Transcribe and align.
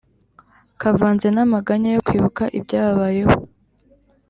kavanze 0.81 1.27
n’amaganya 1.31 1.89
yo 1.95 2.01
kwibuka 2.07 2.43
ibyababayeho, 2.57 3.33